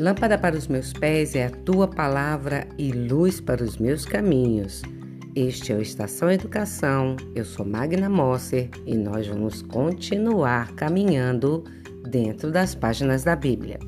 [0.00, 4.80] Lâmpada para os meus pés é a tua palavra e luz para os meus caminhos.
[5.36, 7.16] Este é o Estação Educação.
[7.34, 11.64] Eu sou Magna Mosser e nós vamos continuar caminhando
[12.08, 13.78] dentro das páginas da Bíblia.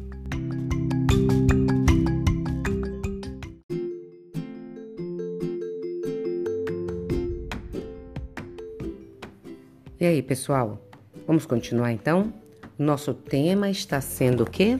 [9.98, 10.78] E aí, pessoal?
[11.26, 12.34] Vamos continuar então?
[12.78, 14.78] Nosso tema está sendo o quê?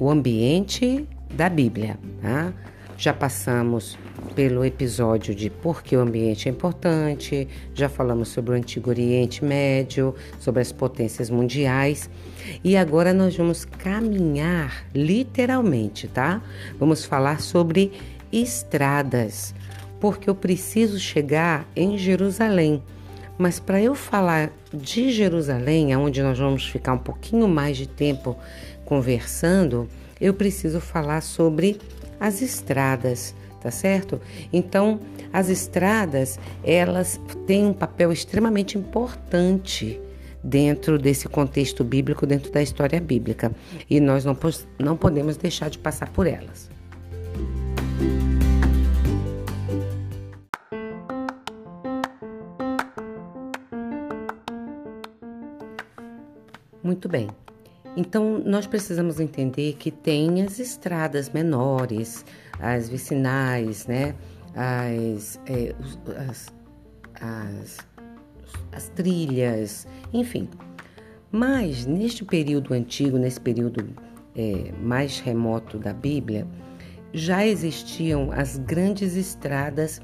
[0.00, 1.98] O ambiente da Bíblia.
[2.20, 2.52] Tá?
[2.96, 3.96] Já passamos
[4.34, 9.44] pelo episódio de por que o ambiente é importante, já falamos sobre o Antigo Oriente
[9.44, 12.10] Médio, sobre as potências mundiais
[12.62, 16.42] e agora nós vamos caminhar literalmente, tá?
[16.78, 17.92] Vamos falar sobre
[18.32, 19.54] estradas,
[19.98, 22.82] porque eu preciso chegar em Jerusalém.
[23.38, 28.36] Mas para eu falar de Jerusalém, onde nós vamos ficar um pouquinho mais de tempo
[28.90, 29.88] conversando,
[30.20, 31.78] eu preciso falar sobre
[32.18, 34.20] as estradas, tá certo?
[34.52, 34.98] Então,
[35.32, 40.00] as estradas, elas têm um papel extremamente importante
[40.42, 43.52] dentro desse contexto bíblico, dentro da história bíblica,
[43.88, 44.36] e nós não,
[44.76, 46.68] não podemos deixar de passar por elas.
[56.82, 57.28] Muito bem.
[58.00, 62.24] Então, nós precisamos entender que tem as estradas menores,
[62.58, 64.14] as vicinais, né?
[64.54, 65.74] As, é,
[66.26, 66.46] as,
[67.20, 67.76] as,
[68.72, 70.48] as trilhas, enfim.
[71.30, 73.86] Mas neste período antigo, nesse período
[74.34, 76.46] é, mais remoto da Bíblia,
[77.12, 80.00] já existiam as grandes estradas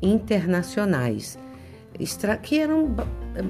[0.00, 1.36] internacionais
[2.42, 2.94] que eram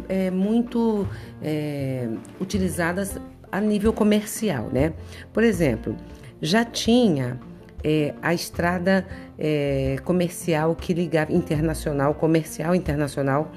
[0.08, 1.06] é, muito
[1.42, 2.08] é,
[2.40, 4.92] utilizadas a nível comercial, né?
[5.32, 5.96] Por exemplo,
[6.40, 7.38] já tinha
[7.82, 9.06] é, a estrada
[9.38, 13.50] é, comercial que ligava internacional, comercial internacional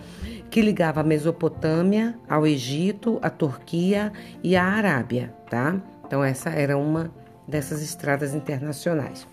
[0.49, 5.81] que ligava a Mesopotâmia ao Egito, a Turquia e a Arábia, tá?
[6.05, 7.11] Então essa era uma
[7.47, 9.27] dessas estradas internacionais.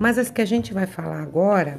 [0.00, 1.78] Mas as que a gente vai falar agora,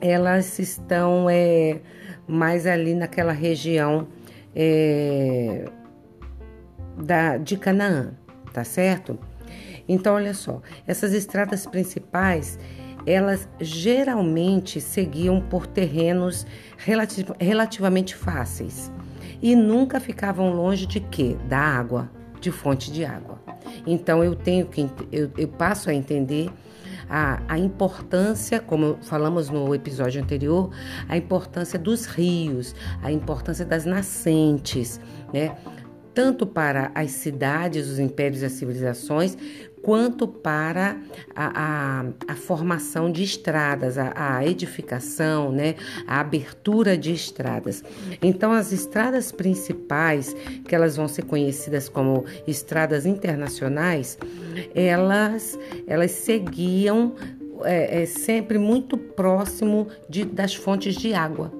[0.00, 1.78] elas estão é,
[2.26, 4.08] mais ali naquela região
[4.56, 5.64] é,
[7.02, 8.12] da, de Canaã,
[8.52, 9.18] tá certo?
[9.88, 12.58] Então, olha só, essas estradas principais,
[13.06, 18.92] elas geralmente seguiam por terrenos relativ relativamente fáceis
[19.40, 21.36] e nunca ficavam longe de quê?
[21.48, 22.10] Da água,
[22.40, 23.40] de fonte de água.
[23.86, 26.50] Então, eu tenho que eu, eu passo a entender
[27.08, 30.70] a, a importância, como falamos no episódio anterior,
[31.08, 35.00] a importância dos rios, a importância das nascentes,
[35.32, 35.56] né?
[36.18, 39.38] Tanto para as cidades, os impérios e as civilizações,
[39.80, 41.00] quanto para
[41.32, 45.76] a, a, a formação de estradas, a, a, edificação, né,
[46.08, 47.84] a abertura de estradas.
[48.20, 50.34] Então, as estradas principais,
[50.66, 54.18] que elas vão ser conhecidas como estradas internacionais,
[54.74, 57.14] elas, elas seguiam
[57.62, 61.52] é, é, sempre muito próximo de, das fontes de água,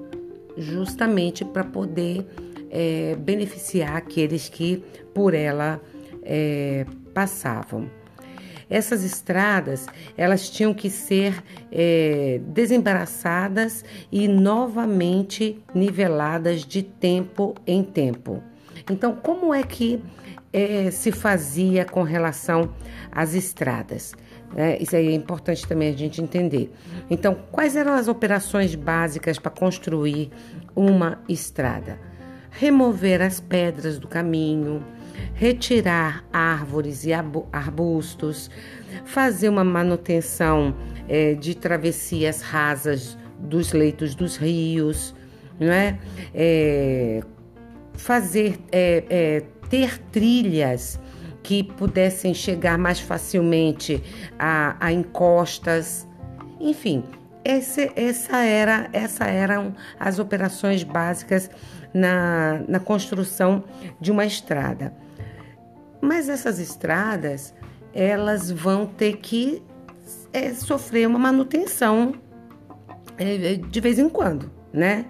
[0.57, 2.25] justamente para poder
[2.69, 5.81] é, beneficiar aqueles que por ela
[6.23, 7.89] é, passavam.
[8.69, 18.43] Essas estradas elas tinham que ser é, desembaraçadas e novamente niveladas de tempo em tempo.
[18.89, 20.01] Então, como é que
[20.53, 22.73] é, se fazia com relação
[23.11, 24.13] às estradas?
[24.55, 26.71] É, isso aí é importante também a gente entender.
[27.09, 30.31] Então, quais eram as operações básicas para construir
[30.75, 32.08] uma estrada?
[32.51, 34.83] Remover as pedras do caminho,
[35.33, 38.49] retirar árvores e arbustos,
[39.05, 40.75] fazer uma manutenção
[41.07, 45.15] é, de travessias rasas dos leitos dos rios,
[45.59, 45.97] não é?
[46.33, 47.21] é
[47.93, 50.99] fazer é, ter trilhas
[51.43, 54.03] que pudessem chegar mais facilmente
[54.37, 56.07] a, a encostas,
[56.59, 57.03] enfim,
[57.43, 61.49] esse, essa era, essa eram as operações básicas
[61.93, 63.63] na, na construção
[63.99, 64.93] de uma estrada.
[66.01, 67.53] Mas essas estradas,
[67.93, 69.61] elas vão ter que
[70.31, 72.13] é, sofrer uma manutenção
[73.17, 75.05] é, de vez em quando, né?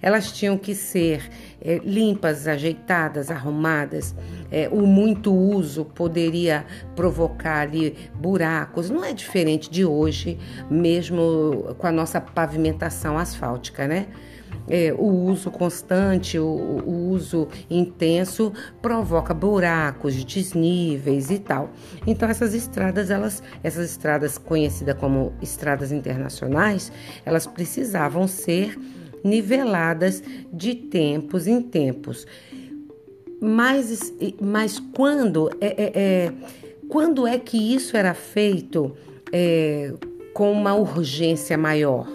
[0.00, 1.28] Elas tinham que ser
[1.60, 4.14] é, limpas, ajeitadas, arrumadas.
[4.50, 6.64] É, o muito uso poderia
[6.94, 8.90] provocar ali buracos.
[8.90, 10.38] Não é diferente de hoje,
[10.70, 14.06] mesmo com a nossa pavimentação asfáltica, né?
[14.68, 21.70] É, o uso constante, o, o, uso intenso provoca buracos, desníveis e tal.
[22.06, 26.92] Então essas estradas, elas, essas estradas conhecidas como estradas internacionais,
[27.24, 28.78] elas precisavam ser
[29.24, 30.22] niveladas
[30.52, 32.26] de tempos em tempos.
[33.40, 36.32] Mas, mas quando é, é, é
[36.88, 38.96] quando é que isso era feito
[39.30, 39.92] é,
[40.32, 42.08] com uma urgência maior?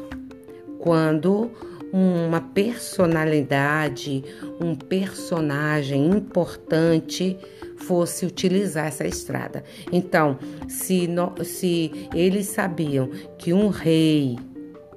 [0.80, 1.52] Quando
[1.94, 4.26] uma personalidade,
[4.60, 7.38] um personagem importante
[7.78, 9.64] fosse utilizar essa estrada.
[9.92, 14.40] Então, se, no, se eles sabiam que um rei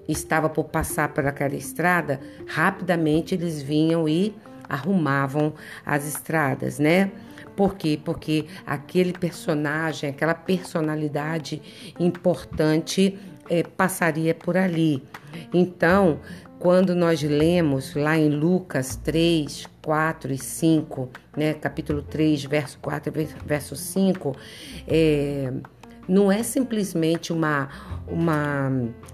[0.09, 4.35] estava por passar por aquela estrada, rapidamente eles vinham e
[4.67, 5.53] arrumavam
[5.85, 7.11] as estradas, né?
[7.55, 7.99] Por quê?
[8.03, 11.61] Porque aquele personagem, aquela personalidade
[11.99, 15.03] importante é, passaria por ali.
[15.53, 16.21] Então,
[16.67, 23.13] quando nós lemos lá em Lucas 3, 4 e 5, né, capítulo 3, verso 4
[23.21, 24.35] e verso 5,
[24.89, 25.53] é,
[26.09, 27.69] não é simplesmente uma,
[28.07, 28.71] uma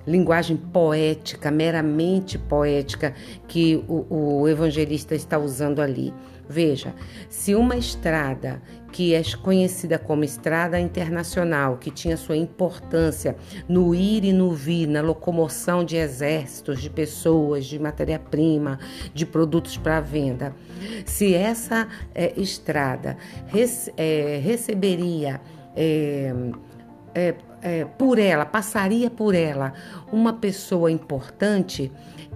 [0.06, 3.14] linguagem poética, meramente poética,
[3.48, 6.12] que o, o evangelista está usando ali.
[6.48, 6.94] Veja,
[7.30, 8.60] se uma estrada
[8.92, 13.34] que é conhecida como estrada internacional, que tinha sua importância
[13.66, 18.78] no ir e no vir, na locomoção de exércitos, de pessoas, de matéria-prima,
[19.14, 20.54] de produtos para venda,
[21.06, 23.16] se essa é, estrada
[23.46, 25.40] rece é, receberia
[25.74, 26.34] é,
[27.98, 29.72] por ela, passaria por ela
[30.10, 31.92] uma pessoa importante,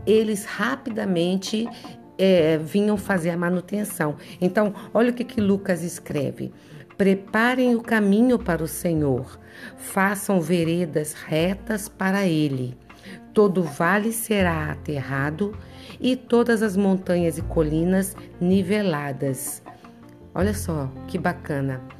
[0.06, 1.68] eles rapidamente
[2.18, 4.16] é, vinham fazer a manutenção.
[4.40, 6.52] Então, olha o que, que Lucas escreve:
[6.96, 9.38] Preparem o caminho para o Senhor,
[9.76, 12.76] façam veredas retas para ele.
[13.32, 15.54] Todo vale será aterrado
[16.00, 19.62] e todas as montanhas e colinas niveladas.
[20.34, 21.95] Olha só que bacana.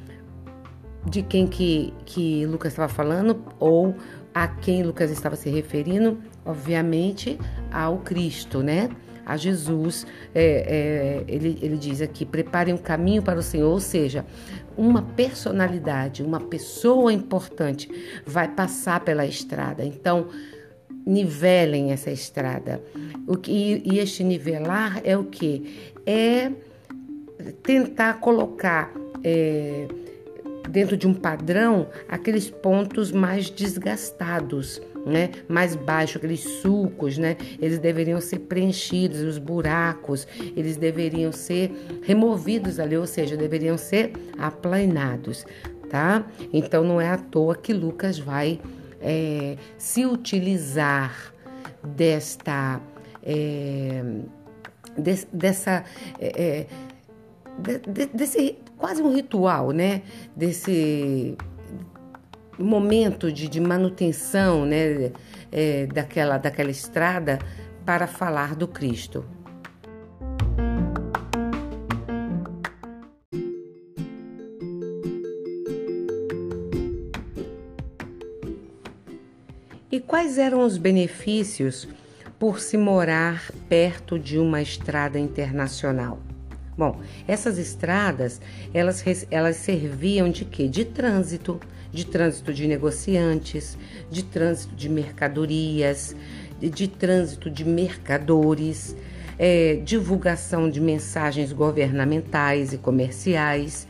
[1.08, 3.94] De quem que, que Lucas estava falando ou
[4.35, 6.19] a quem Lucas estava se referindo?
[6.44, 7.38] Obviamente
[7.70, 8.91] ao Cristo, né?
[9.26, 13.81] a Jesus, é, é, ele, ele diz aqui: preparem um caminho para o Senhor, ou
[13.81, 14.25] seja,
[14.76, 17.91] uma personalidade, uma pessoa importante
[18.25, 19.85] vai passar pela estrada.
[19.85, 20.29] Então,
[21.05, 22.81] nivelem essa estrada.
[23.26, 25.93] O que, e este nivelar é o que?
[26.06, 26.53] É
[27.64, 28.93] tentar colocar.
[29.25, 29.88] É,
[30.68, 35.30] dentro de um padrão aqueles pontos mais desgastados, né?
[35.48, 37.36] Mais baixo, aqueles sulcos, né?
[37.60, 40.26] Eles deveriam ser preenchidos, os buracos,
[40.56, 41.72] eles deveriam ser
[42.02, 45.44] removidos ali, ou seja, deveriam ser aplanados,
[45.88, 46.26] tá?
[46.52, 48.60] Então não é à toa que Lucas vai
[49.00, 51.32] é, se utilizar
[51.84, 52.80] desta
[53.22, 54.02] é,
[54.98, 55.84] de, dessa
[56.19, 56.66] é, é
[57.58, 60.02] de, desse quase um ritual, né?
[60.34, 61.37] Desse
[62.58, 65.12] momento de, de manutenção, né?
[65.52, 67.38] É, daquela, daquela estrada
[67.84, 69.25] para falar do Cristo.
[79.90, 81.88] E quais eram os benefícios
[82.38, 86.20] por se morar perto de uma estrada internacional?
[86.76, 88.41] Bom, essas estradas,
[88.74, 90.69] elas, elas serviam de quê?
[90.69, 91.58] De trânsito,
[91.91, 93.79] de trânsito de negociantes,
[94.10, 96.15] de trânsito de mercadorias,
[96.60, 98.94] de, de trânsito de mercadores,
[99.39, 103.89] é, divulgação de mensagens governamentais e comerciais,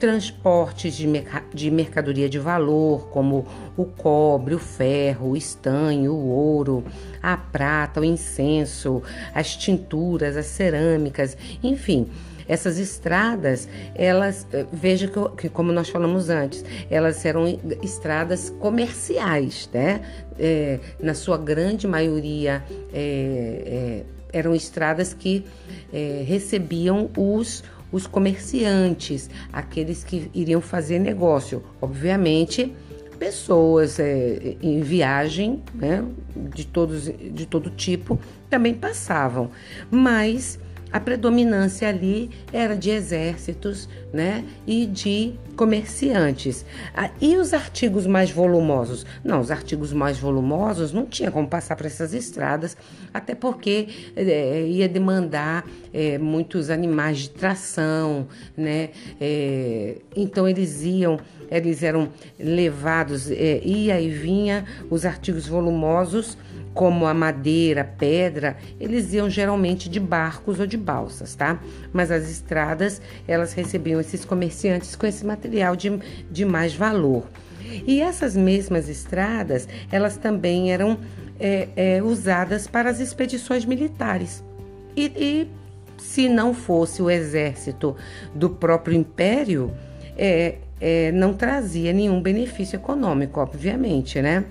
[0.00, 1.06] transportes de,
[1.52, 6.82] de mercadoria de valor, como o cobre, o ferro, o estanho, o ouro,
[7.22, 9.02] a prata, o incenso,
[9.34, 12.08] as tinturas, as cerâmicas, enfim.
[12.48, 17.46] Essas estradas, elas, eh, veja que, que, como nós falamos antes, elas eram
[17.80, 20.00] estradas comerciais, né?
[20.36, 25.44] É, na sua grande maioria, é, é, eram estradas que
[26.24, 31.62] recebiam os os comerciantes, aqueles que iriam fazer negócio.
[31.80, 32.74] Obviamente,
[33.18, 36.04] pessoas é, em viagem, né,
[36.54, 38.18] de, todos, de todo tipo,
[38.48, 39.50] também passavam,
[39.90, 40.58] mas
[40.92, 46.64] a predominância ali era de exércitos né, e de comerciantes.
[46.94, 49.06] Ah, e os artigos mais volumosos?
[49.22, 52.76] Não, os artigos mais volumosos não tinha como passar por essas estradas,
[53.12, 58.90] até porque é, ia demandar é, muitos animais de tração, né?
[59.20, 61.20] É, então eles iam,
[61.50, 66.36] eles eram levados, ia e vinha os artigos volumosos
[66.72, 71.60] como a madeira, pedra, eles iam geralmente de barcos ou de balsas, tá?
[71.92, 75.98] Mas as estradas, elas recebiam esses comerciantes com esse material de,
[76.30, 77.24] de mais valor.
[77.86, 80.98] E essas mesmas estradas, elas também eram
[81.38, 84.44] é, é, usadas para as expedições militares.
[84.96, 85.48] E, e,
[85.98, 87.96] se não fosse o exército
[88.34, 89.72] do próprio império,
[90.16, 94.44] é, é não trazia nenhum benefício econômico, obviamente, né?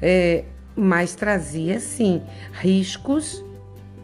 [0.00, 0.44] É,
[0.76, 3.44] mas trazia sim riscos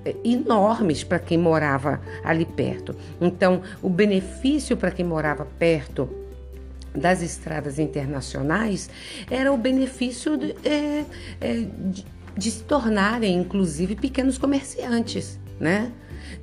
[0.05, 2.95] é, enormes para quem morava ali perto.
[3.21, 6.09] Então, o benefício para quem morava perto
[6.95, 8.91] das estradas internacionais
[9.31, 11.05] era o benefício de, é,
[11.41, 12.05] é, de,
[12.37, 15.93] de se tornarem, inclusive, pequenos comerciantes, né?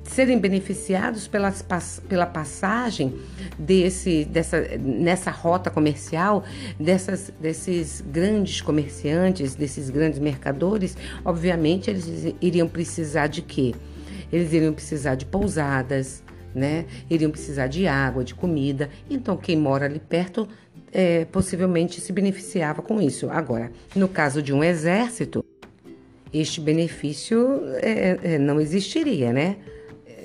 [0.04, 1.64] Serem beneficiados pelas,
[2.08, 3.14] pela passagem
[3.58, 6.44] desse, dessa, nessa rota comercial
[6.78, 13.74] dessas, desses grandes comerciantes, desses grandes mercadores, obviamente eles iriam precisar de quê?
[14.32, 16.22] Eles iriam precisar de pousadas,
[16.54, 16.86] né?
[17.08, 18.88] Iriam precisar de água, de comida.
[19.08, 20.48] Então, quem mora ali perto
[20.92, 23.28] é, possivelmente se beneficiava com isso.
[23.30, 25.44] Agora, no caso de um exército,
[26.32, 29.56] este benefício é, é, não existiria, né?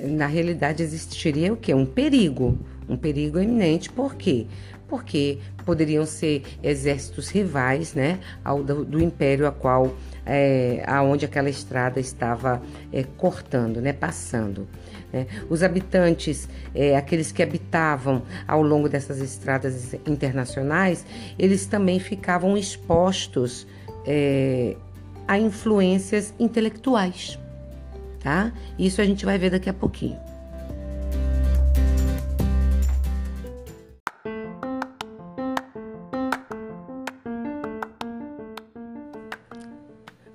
[0.04, 1.74] na realidade existiria o que?
[1.74, 3.90] Um perigo, um perigo iminente.
[3.90, 4.48] Por quê?
[4.88, 11.50] Porque poderiam ser exércitos rivais, né, ao do, do império a qual, é, aonde aquela
[11.50, 14.68] estrada estava é, cortando, né, passando.
[15.14, 15.28] Né?
[15.50, 21.06] Os habitantes, é, aqueles que habitavam ao longo dessas estradas internacionais,
[21.38, 23.68] eles também ficavam expostos
[24.06, 24.76] é,
[25.32, 27.40] a influências intelectuais
[28.22, 28.52] tá?
[28.78, 30.20] Isso a gente vai ver daqui a pouquinho.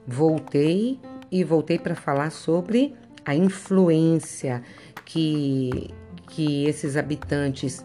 [0.06, 0.98] Voltei
[1.30, 4.62] e voltei para falar sobre a influência
[5.04, 5.90] que,
[6.28, 7.84] que esses habitantes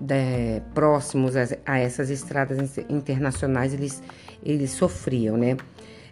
[0.00, 4.02] de, próximos a, a, essas estradas internacionais eles,
[4.42, 5.56] eles sofriam, né?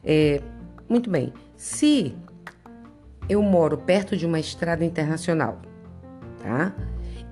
[0.06, 0.40] É,
[0.88, 2.16] muito bem, se
[3.28, 5.60] eu moro perto de uma estrada internacional,
[6.40, 6.72] tá?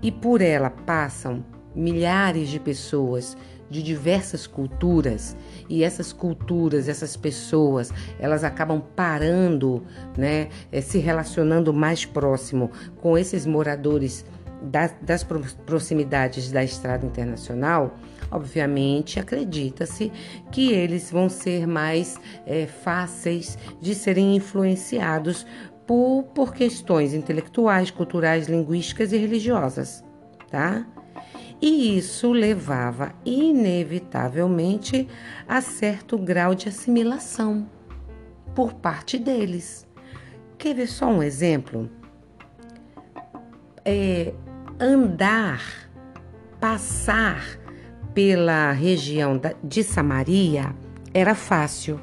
[0.03, 3.37] E por ela passam milhares de pessoas
[3.71, 5.37] de diversas culturas
[5.69, 9.83] e essas culturas, essas pessoas, elas acabam parando,
[10.17, 14.25] né, eh, se relacionando mais próximo com esses moradores
[14.63, 15.25] das, das
[15.67, 17.97] proximidades da estrada internacional.
[18.35, 20.11] Obviamente, acredita-se
[20.51, 25.47] que eles vão ser mais é, fáceis de serem influenciados
[25.87, 30.03] por, por questões intelectuais, culturais, linguísticas e religiosas,
[30.51, 30.85] tá?
[31.63, 35.07] E isso levava inevitavelmente
[35.47, 37.71] a certo grau de assimilação
[38.53, 39.87] por parte deles.
[40.59, 41.89] Quer ver só um exemplo?
[43.85, 44.35] É,
[44.81, 45.63] andar,
[46.59, 47.63] passar
[48.15, 50.75] pela região de Samaria
[51.13, 52.01] era fácil,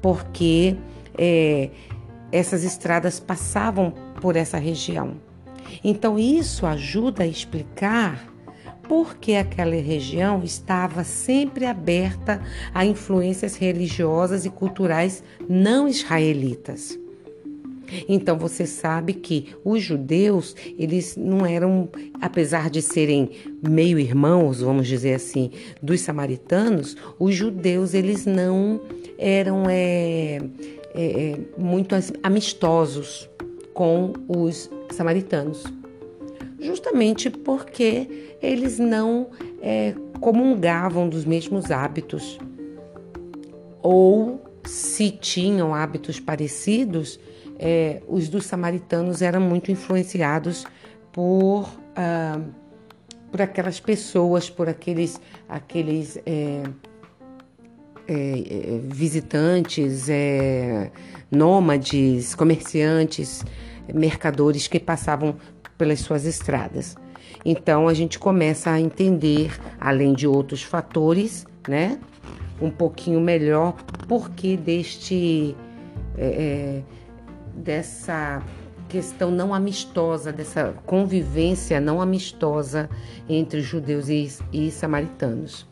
[0.00, 0.76] porque
[1.16, 1.70] é,
[2.30, 5.16] essas estradas passavam por essa região.
[5.82, 8.32] Então, isso ajuda a explicar
[8.88, 12.42] por que aquela região estava sempre aberta
[12.74, 16.98] a influências religiosas e culturais não israelitas.
[18.08, 21.88] Então você sabe que os judeus, eles não eram,
[22.20, 23.30] apesar de serem
[23.62, 25.50] meio irmãos, vamos dizer assim,
[25.82, 28.80] dos samaritanos, os judeus eles não
[29.18, 30.40] eram é,
[30.94, 33.28] é, é, muito amistosos
[33.72, 35.64] com os samaritanos,
[36.60, 39.28] justamente porque eles não
[39.60, 42.38] é, comungavam dos mesmos hábitos,
[43.82, 47.18] ou se tinham hábitos parecidos,
[47.58, 50.66] é, os dos samaritanos eram muito influenciados
[51.12, 52.40] por, ah,
[53.30, 56.62] por aquelas pessoas, por aqueles, aqueles é,
[58.06, 60.90] é, é, visitantes, é,
[61.30, 63.42] nômades, comerciantes,
[63.92, 65.36] mercadores que passavam
[65.78, 66.96] pelas suas estradas.
[67.44, 71.98] Então a gente começa a entender, além de outros fatores, né,
[72.60, 73.74] um pouquinho melhor
[74.06, 75.56] porquê deste
[76.16, 76.82] é, é,
[77.54, 78.42] dessa
[78.88, 82.88] questão não amistosa, dessa convivência não amistosa
[83.28, 85.66] entre judeus e, e samaritanos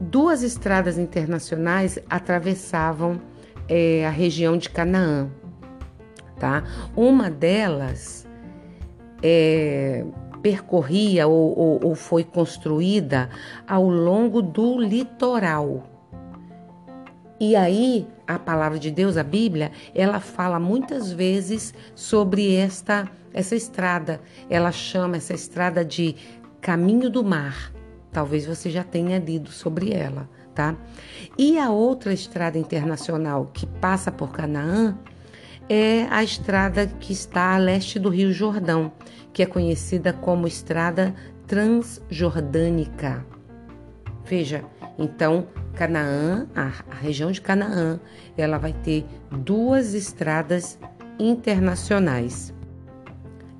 [0.00, 3.20] duas estradas internacionais atravessavam
[3.68, 5.28] é, a região de Canaã.
[6.38, 6.64] Tá?
[6.96, 8.26] Uma delas
[9.22, 10.06] é,
[10.40, 13.28] percorria ou, ou, ou foi construída
[13.68, 15.84] ao longo do litoral.
[17.38, 23.54] E aí a palavra de Deus, a Bíblia, ela fala muitas vezes sobre esta essa
[23.54, 24.20] estrada.
[24.48, 26.16] Ela chama essa estrada de
[26.60, 27.72] caminho do mar.
[28.12, 30.76] Talvez você já tenha lido sobre ela, tá?
[31.38, 34.98] E a outra estrada internacional que passa por Canaã
[35.68, 38.92] é a estrada que está a leste do Rio Jordão,
[39.32, 41.14] que é conhecida como Estrada
[41.46, 43.24] Transjordânica.
[44.24, 44.64] Veja,
[44.98, 48.00] então Canaã, a, região de Canaã,
[48.36, 50.78] ela vai ter duas estradas
[51.18, 52.54] internacionais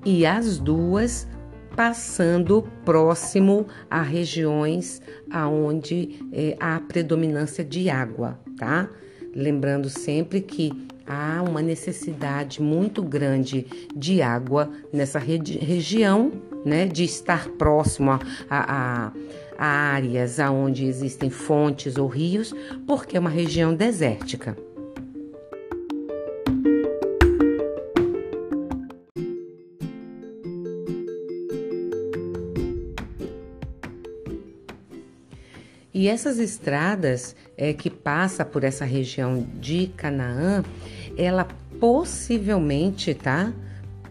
[0.04, 1.28] e as duas
[1.76, 5.00] passando próximo a regiões
[5.30, 8.88] aonde é, há predominância de água, tá?
[9.34, 16.32] Lembrando sempre que há uma necessidade muito grande de água nessa regi região,
[16.64, 16.86] né?
[16.86, 19.12] De estar próximo a, a,
[19.58, 22.54] a áreas aonde existem fontes ou rios,
[22.86, 24.56] porque é uma região desértica.
[36.00, 40.64] E essas estradas é, que passa por essa região de Canaã,
[41.14, 41.46] ela
[41.78, 43.52] possivelmente, tá?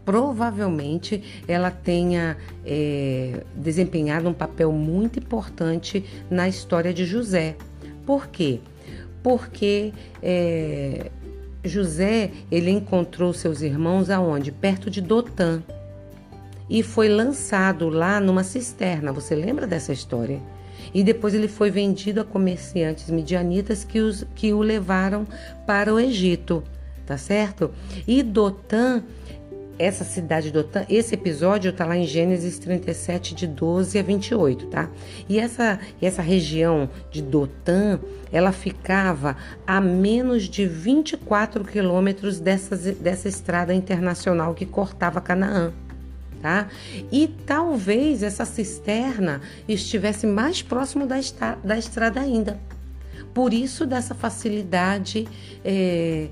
[0.09, 2.35] Provavelmente ela tenha
[2.65, 7.55] é, desempenhado um papel muito importante na história de José.
[8.07, 8.59] Por quê?
[9.21, 11.11] Porque é,
[11.63, 14.51] José ele encontrou seus irmãos aonde?
[14.51, 15.61] Perto de Dotã
[16.67, 19.11] e foi lançado lá numa cisterna.
[19.11, 20.41] Você lembra dessa história?
[20.91, 25.27] E depois ele foi vendido a comerciantes midianitas que, os, que o levaram
[25.67, 26.63] para o Egito,
[27.05, 27.69] tá certo?
[28.07, 29.03] E Dotã
[29.79, 34.67] essa cidade de Dotã, esse episódio está lá em Gênesis 37, de 12 a 28,
[34.67, 34.89] tá?
[35.29, 37.97] E essa, essa região de Dotã,
[38.29, 45.71] ela ficava a menos de 24 quilômetros dessa, dessa estrada internacional que cortava Canaã.
[46.41, 46.69] Tá?
[47.11, 51.17] E talvez essa cisterna estivesse mais próximo da,
[51.61, 52.57] da estrada ainda.
[53.33, 55.27] Por isso, dessa facilidade
[55.63, 56.27] é,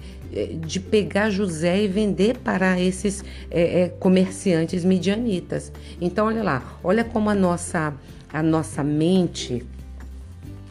[0.65, 5.71] de pegar José e vender para esses é, é, comerciantes midianitas.
[5.99, 7.93] Então, olha lá, olha como a nossa,
[8.31, 9.65] a nossa mente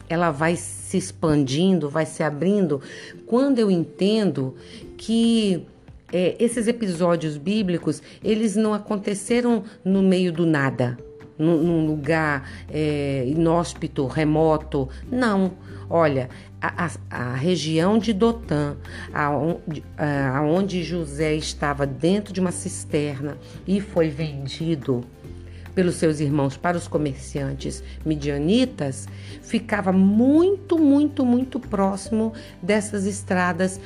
[0.09, 2.81] ela vai se expandindo, vai se abrindo,
[3.25, 4.55] quando eu entendo
[4.95, 5.65] que
[6.13, 10.97] é, esses episódios bíblicos eles não aconteceram no meio do nada,
[11.37, 15.51] num, num lugar é, inóspito, remoto, não
[15.89, 16.29] Olha,
[16.75, 18.75] a, a, região de Dotã,
[19.13, 19.83] aonde,
[20.33, 25.03] aonde José estava dentro de uma cisterna e foi vendido
[25.77, 29.07] pelos seus irmãos para os comerciantes midianitas,
[29.43, 33.79] ficava muito, muito, muito próximo dessas estradas,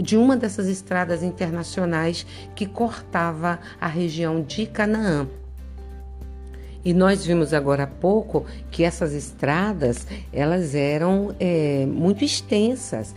[0.00, 5.26] de uma dessas estradas internacionais que cortava a região de Canaã.
[6.84, 13.14] E nós vimos agora há pouco que essas estradas elas eram é, muito extensas,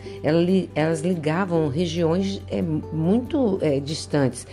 [0.76, 4.46] elas, ligavam regiões é, muito é, distantes,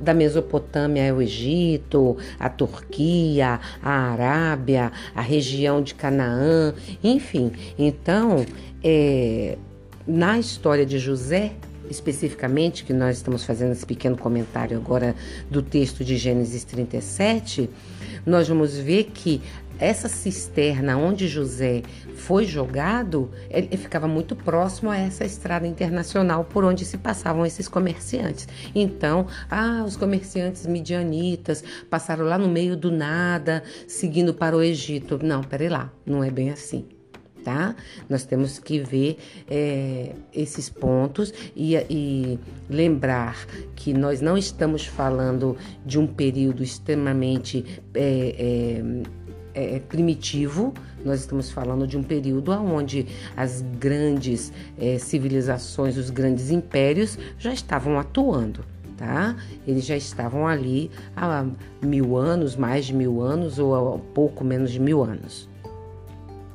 [0.00, 7.50] da Mesopotâmia ao Egito, a Turquia, a Arábia, a região de Canaã, enfim.
[7.76, 8.46] Então,
[8.82, 9.58] é,
[10.06, 11.52] na história de José,
[11.90, 15.14] especificamente, que nós estamos fazendo esse pequeno comentário agora
[15.50, 17.70] do texto de Gênesis 37,
[18.24, 19.40] nós vamos ver que
[19.78, 21.82] essa cisterna onde José
[22.16, 27.68] foi jogado, ele ficava muito próximo a essa estrada internacional por onde se passavam esses
[27.68, 28.48] comerciantes.
[28.74, 35.20] Então, ah, os comerciantes midianitas passaram lá no meio do nada, seguindo para o Egito.
[35.22, 36.97] Não, peraí lá, não é bem assim
[37.44, 37.74] tá?
[38.08, 43.36] Nós temos que ver é, esses pontos e, e, lembrar
[43.74, 48.82] que nós não estamos falando de um período extremamente é,
[49.54, 50.74] é, é primitivo,
[51.04, 57.52] nós estamos falando de um período onde as grandes é, civilizações, os grandes impérios já
[57.52, 58.64] estavam atuando.
[58.96, 59.36] Tá?
[59.64, 61.46] Eles já estavam ali há
[61.80, 65.48] mil anos, mais de mil anos, ou há pouco menos de mil anos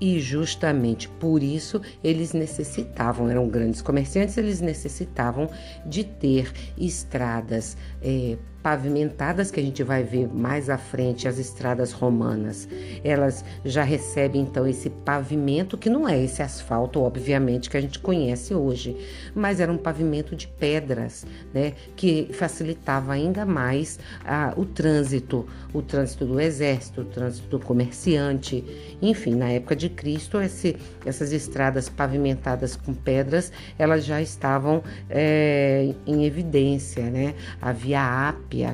[0.03, 5.49] e justamente por isso eles necessitavam, eram grandes comerciantes, eles necessitavam
[5.85, 11.91] de ter estradas é, pavimentadas que a gente vai ver mais à frente, as estradas
[11.91, 12.67] romanas,
[13.03, 17.99] elas já recebem então esse pavimento que não é esse asfalto, obviamente, que a gente
[17.99, 18.95] conhece hoje,
[19.35, 25.81] mas era um pavimento de pedras, né, que facilitava ainda mais ah, o trânsito, o
[25.81, 28.63] trânsito do exército, o trânsito do comerciante,
[29.01, 35.93] enfim, na época de Cristo, esse, essas estradas pavimentadas com pedras, elas já estavam é,
[36.07, 37.33] em evidência, né?
[37.61, 38.29] Havia a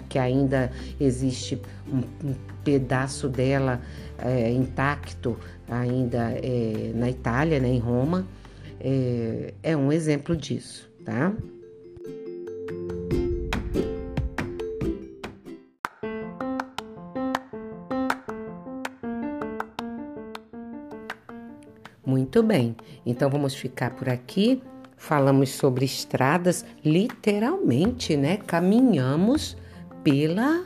[0.09, 3.81] Que ainda existe um, um pedaço dela
[4.17, 5.37] é, intacto
[5.67, 8.27] ainda é, na Itália, né, em Roma,
[8.79, 11.33] é, é um exemplo disso, tá?
[22.05, 24.61] Muito bem, então vamos ficar por aqui.
[24.97, 28.35] Falamos sobre estradas, literalmente, né?
[28.35, 29.55] Caminhamos
[30.03, 30.63] pela,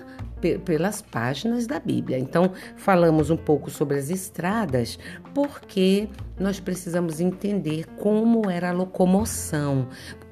[0.65, 2.17] pelas páginas da Bíblia.
[2.17, 4.99] Então, falamos um pouco sobre as estradas,
[5.33, 9.87] porque nós precisamos entender como era a locomoção.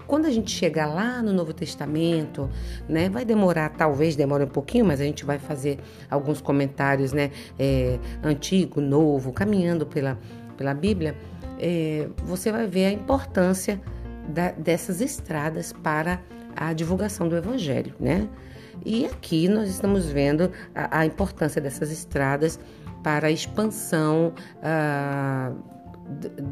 [0.08, 2.50] Quando a gente chegar lá no Novo Testamento,
[2.90, 7.32] né, vai demorar, talvez demore um pouquinho, mas a gente vai fazer alguns comentários, né,
[7.58, 10.20] é, antigo, novo, caminhando pela,
[10.58, 11.16] pela Bíblia,
[11.58, 13.80] é, você vai ver a importância
[14.28, 16.20] da, dessas estradas para
[16.56, 18.28] a divulgação do Evangelho, né?
[18.86, 22.60] E aqui nós estamos vendo a, a importância dessas estradas
[23.04, 25.82] para a expansão uh,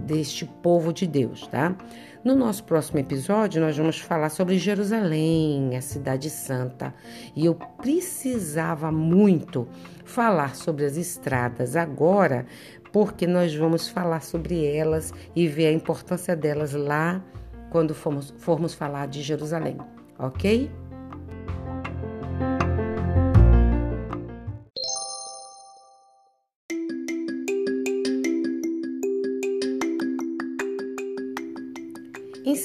[0.05, 1.75] deste povo de Deus, tá?
[2.23, 6.93] No nosso próximo episódio, nós vamos falar sobre Jerusalém, a cidade santa.
[7.35, 9.67] E eu precisava muito
[10.03, 12.45] falar sobre as estradas agora,
[12.91, 17.23] porque nós vamos falar sobre elas e ver a importância delas lá
[17.69, 19.77] quando formos, formos falar de Jerusalém,
[20.17, 20.69] ok?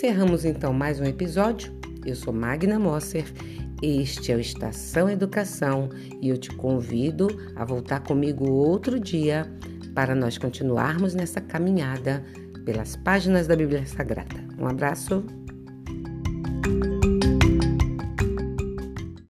[0.05, 1.73] Encerramos então mais um episódio.
[2.05, 3.25] Eu sou Magna Mosser,
[3.81, 5.89] este é o Estação Educação
[6.21, 9.51] e eu te convido a voltar comigo outro dia
[9.95, 12.23] para nós continuarmos nessa caminhada
[12.67, 14.45] pelas páginas da Bíblia Sagrada.
[14.59, 15.25] Um abraço.